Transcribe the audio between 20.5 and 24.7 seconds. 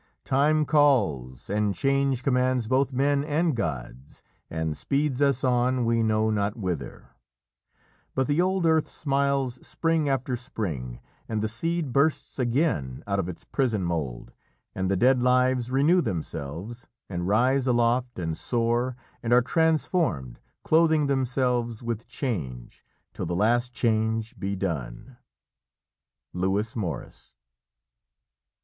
clothing themselves with change, Till the last change be